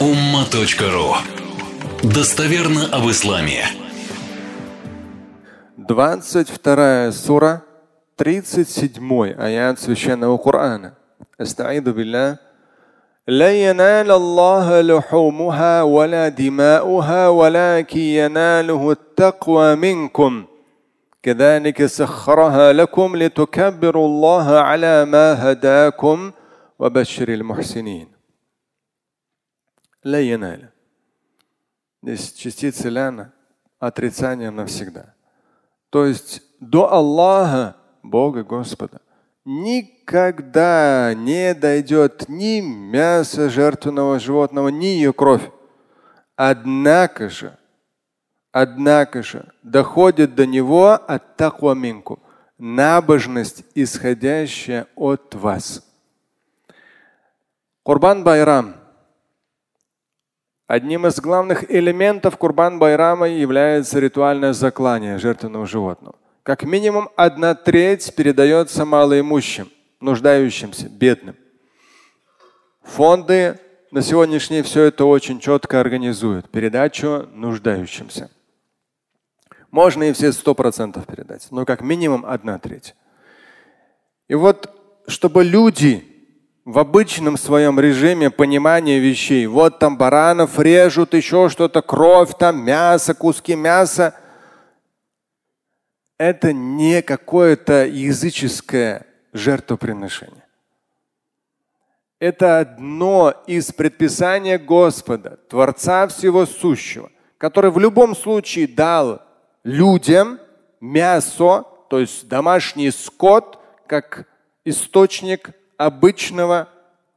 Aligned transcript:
umma.ru 0.00 1.14
Достоверно 2.02 2.88
об 2.92 3.08
исламе. 3.10 3.64
22 5.76 7.12
сура, 7.12 7.62
37 8.16 9.34
аят 9.38 9.80
священного 9.80 10.38
Корана. 10.38 10.94
Астаиду 11.38 11.92
билля. 11.94 12.38
لا 13.28 13.50
ينال 13.50 14.10
الله 14.10 14.80
لحومها 14.80 15.82
ولا 15.82 16.28
دماؤها 16.28 17.28
ولكن 17.28 18.00
يناله 18.00 18.90
التقوى 18.90 19.74
منكم 19.74 20.44
كذلك 21.22 21.86
سخرها 21.86 22.72
لكم 22.72 23.16
لتكبروا 23.16 24.06
الله 24.06 24.58
على 24.58 25.04
ما 25.04 25.50
هداكم 25.50 26.30
وبشر 26.78 27.28
المحسنين 27.28 28.08
ля 30.03 30.19
яналь. 30.19 30.71
Здесь 32.01 32.33
частицы 32.33 32.89
ляна 32.89 33.33
отрицание 33.79 34.49
навсегда. 34.49 35.13
То 35.89 36.05
есть 36.05 36.41
до 36.59 36.91
Аллаха, 36.91 37.75
Бога 38.01 38.43
Господа, 38.43 39.01
никогда 39.45 41.13
не 41.15 41.53
дойдет 41.53 42.27
ни 42.27 42.61
мясо 42.61 43.49
жертвенного 43.49 44.19
животного, 44.19 44.69
ни 44.69 44.85
ее 44.85 45.13
кровь. 45.13 45.49
Однако 46.35 47.29
же, 47.29 47.57
однако 48.51 49.21
же, 49.21 49.51
доходит 49.63 50.33
до 50.35 50.45
него 50.45 50.93
от 50.93 51.37
такваминку 51.37 52.19
набожность, 52.57 53.63
исходящая 53.75 54.87
от 54.95 55.35
вас. 55.35 55.83
Курбан 57.83 58.23
Байрам– 58.23 58.75
Одним 60.71 61.05
из 61.05 61.19
главных 61.19 61.69
элементов 61.69 62.37
Курбан 62.37 62.79
Байрама 62.79 63.27
является 63.27 63.99
ритуальное 63.99 64.53
заклание 64.53 65.17
жертвенного 65.17 65.67
животного. 65.67 66.15
Как 66.43 66.63
минимум 66.63 67.09
одна 67.17 67.55
треть 67.55 68.15
передается 68.15 68.85
малоимущим, 68.85 69.69
нуждающимся, 69.99 70.87
бедным. 70.87 71.35
Фонды 72.83 73.59
на 73.91 74.01
сегодняшний 74.01 74.61
все 74.61 74.83
это 74.83 75.03
очень 75.03 75.41
четко 75.41 75.81
организуют. 75.81 76.49
Передачу 76.49 77.27
нуждающимся. 77.33 78.31
Можно 79.71 80.03
и 80.03 80.13
все 80.13 80.31
сто 80.31 80.55
процентов 80.55 81.05
передать, 81.05 81.47
но 81.51 81.65
как 81.65 81.81
минимум 81.81 82.25
одна 82.25 82.57
треть. 82.59 82.95
И 84.29 84.35
вот, 84.35 84.73
чтобы 85.05 85.43
люди 85.43 86.10
в 86.65 86.77
обычном 86.77 87.37
своем 87.37 87.79
режиме 87.79 88.29
понимания 88.29 88.99
вещей, 88.99 89.47
вот 89.47 89.79
там 89.79 89.97
баранов 89.97 90.59
режут, 90.59 91.13
еще 91.13 91.49
что-то, 91.49 91.81
кровь, 91.81 92.31
там 92.37 92.63
мясо, 92.63 93.13
куски 93.13 93.55
мяса, 93.55 94.15
это 96.17 96.53
не 96.53 97.01
какое-то 97.01 97.85
языческое 97.87 99.07
жертвоприношение. 99.33 100.45
Это 102.19 102.59
одно 102.59 103.33
из 103.47 103.71
предписаний 103.71 104.57
Господа, 104.57 105.39
Творца 105.49 106.07
всего 106.07 106.45
сущего, 106.45 107.09
который 107.39 107.71
в 107.71 107.79
любом 107.79 108.15
случае 108.15 108.67
дал 108.67 109.23
людям 109.63 110.37
мясо, 110.79 111.65
то 111.89 111.99
есть 111.99 112.27
домашний 112.27 112.91
скот, 112.91 113.57
как 113.87 114.27
источник 114.63 115.49
обычного 115.85 116.69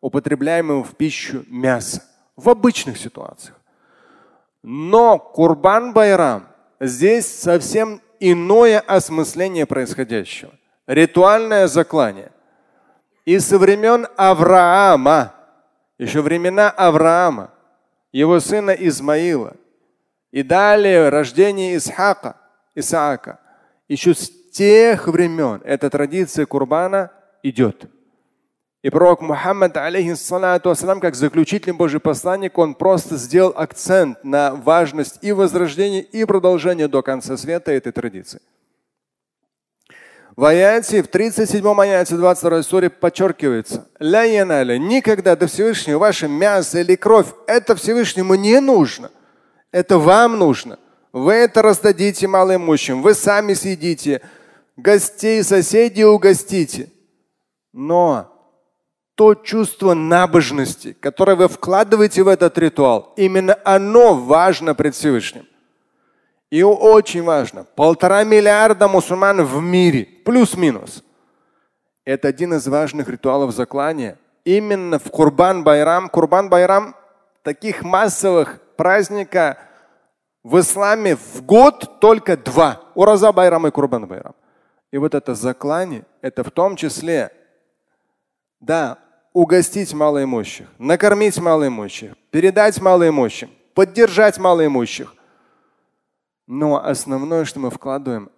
употребляемого 0.00 0.84
в 0.84 0.94
пищу 0.96 1.44
мяса. 1.48 2.02
В 2.36 2.48
обычных 2.48 2.96
ситуациях. 2.96 3.60
Но 4.62 5.18
Курбан 5.18 5.92
Байрам 5.92 6.46
здесь 6.80 7.26
совсем 7.26 8.00
иное 8.20 8.78
осмысление 8.78 9.66
происходящего. 9.66 10.52
Ритуальное 10.86 11.66
заклание. 11.66 12.30
И 13.24 13.38
со 13.40 13.58
времен 13.58 14.06
Авраама, 14.16 15.34
еще 15.98 16.22
времена 16.22 16.70
Авраама, 16.70 17.50
его 18.12 18.38
сына 18.40 18.70
Измаила, 18.70 19.54
и 20.30 20.42
далее 20.42 21.08
рождение 21.08 21.76
Исхака, 21.76 22.36
Исаака, 22.74 23.40
еще 23.88 24.14
с 24.14 24.30
тех 24.52 25.08
времен 25.08 25.60
эта 25.64 25.90
традиция 25.90 26.46
Курбана 26.46 27.10
идет. 27.42 27.90
И 28.82 28.90
пророк 28.90 29.20
Мухаммад, 29.20 29.76
алейхиссалату 29.76 30.74
как 31.00 31.14
заключительный 31.14 31.76
Божий 31.76 32.00
посланник, 32.00 32.58
он 32.58 32.74
просто 32.74 33.16
сделал 33.16 33.52
акцент 33.56 34.24
на 34.24 34.56
важность 34.56 35.18
и 35.22 35.30
возрождения, 35.30 36.02
и 36.02 36.24
продолжения 36.24 36.88
до 36.88 37.00
конца 37.02 37.36
света 37.36 37.70
этой 37.70 37.92
традиции. 37.92 38.40
В 40.34 40.44
аяте, 40.46 41.02
в 41.02 41.08
37 41.08 41.64
аяте 41.80 42.16
22 42.16 42.62
суре 42.64 42.90
подчеркивается, 42.90 43.86
Ля 44.00 44.24
никогда 44.78 45.36
до 45.36 45.46
Всевышнего 45.46 45.98
ваше 45.98 46.26
мясо 46.26 46.80
или 46.80 46.96
кровь, 46.96 47.28
это 47.46 47.76
Всевышнему 47.76 48.34
не 48.34 48.60
нужно. 48.60 49.10
Это 49.70 49.98
вам 49.98 50.38
нужно. 50.38 50.78
Вы 51.12 51.34
это 51.34 51.62
раздадите 51.62 52.26
малоимущим, 52.26 53.02
вы 53.02 53.14
сами 53.14 53.52
съедите, 53.52 54.22
гостей, 54.76 55.44
соседей 55.44 56.04
угостите. 56.04 56.90
Но 57.74 58.31
то 59.22 59.36
чувство 59.36 59.94
набожности, 59.94 60.96
которое 60.98 61.36
вы 61.36 61.46
вкладываете 61.46 62.24
в 62.24 62.28
этот 62.28 62.58
ритуал, 62.58 63.12
именно 63.16 63.56
оно 63.62 64.14
важно 64.14 64.74
пред 64.74 64.96
Всевышним. 64.96 65.46
И 66.50 66.64
очень 66.64 67.22
важно. 67.22 67.62
Полтора 67.62 68.24
миллиарда 68.24 68.88
мусульман 68.88 69.44
в 69.44 69.62
мире, 69.62 70.08
плюс-минус. 70.24 71.04
Это 72.04 72.26
один 72.26 72.54
из 72.54 72.66
важных 72.66 73.08
ритуалов 73.08 73.54
заклания. 73.54 74.18
Именно 74.44 74.98
в 74.98 75.08
Курбан 75.08 75.62
Байрам. 75.62 76.08
Курбан 76.08 76.48
Байрам 76.48 76.96
таких 77.44 77.84
массовых 77.84 78.58
праздника 78.76 79.56
в 80.42 80.58
исламе 80.58 81.14
в 81.14 81.42
год 81.46 82.00
только 82.00 82.36
два. 82.36 82.80
Ураза 82.96 83.30
Байрам 83.30 83.68
и 83.68 83.70
Курбан 83.70 84.08
Байрам. 84.08 84.34
И 84.90 84.98
вот 84.98 85.14
это 85.14 85.36
заклание, 85.36 86.06
это 86.22 86.42
в 86.42 86.50
том 86.50 86.74
числе 86.74 87.30
да, 88.58 88.98
угостить 89.32 89.92
малоимущих, 89.94 90.68
накормить 90.78 91.38
малоимущих, 91.38 92.14
передать 92.30 92.80
малоимущим, 92.80 93.50
поддержать 93.74 94.38
малоимущих. 94.38 95.14
Но 96.46 96.84
основное, 96.84 97.44
что 97.44 97.60
мы 97.60 97.70
вкладываем, 97.70 98.30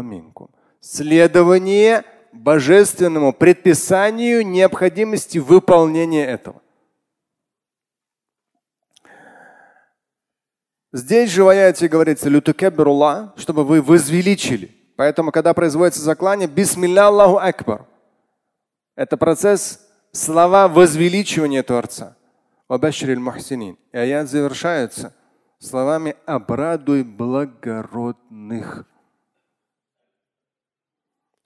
минкум. 0.00 0.50
Следование 0.80 2.04
божественному 2.32 3.32
предписанию 3.32 4.46
необходимости 4.46 5.38
выполнения 5.38 6.24
этого. 6.26 6.62
Здесь 10.92 11.30
же 11.30 11.44
в 11.44 11.48
аяте 11.48 11.88
говорится, 11.88 12.30
чтобы 13.36 13.64
вы 13.64 13.82
возвеличили. 13.82 14.74
Поэтому, 14.96 15.32
когда 15.32 15.52
производится 15.52 16.00
заклание, 16.00 16.48
бисмилля 16.48 17.06
Аллаху 17.06 17.38
Акбар. 17.38 17.84
Это 18.96 19.16
процесс 19.16 19.87
слова 20.18 20.68
возвеличивания 20.68 21.62
Творца. 21.62 22.16
И 22.68 23.96
аят 23.96 24.28
завершается 24.28 25.14
словами 25.58 26.16
«обрадуй 26.26 27.02
благородных». 27.02 28.84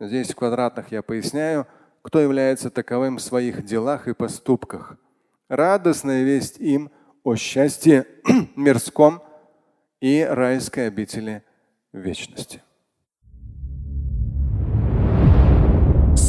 Здесь 0.01 0.33
в 0.33 0.35
квадратных 0.35 0.91
я 0.91 1.03
поясняю, 1.03 1.67
кто 2.03 2.19
является 2.19 2.71
таковым 2.71 3.19
в 3.19 3.23
своих 3.23 3.65
делах 3.65 4.09
и 4.09 4.15
поступках. 4.15 4.97
Радостная 5.49 6.25
весть 6.25 6.59
им 6.59 6.91
о 7.23 7.37
счастье 7.37 8.07
мирском 8.57 9.23
и 10.01 10.27
райской 10.29 10.89
обители 10.89 11.45
вечности. 11.93 12.63